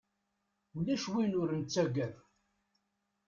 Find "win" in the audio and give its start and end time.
1.11-1.37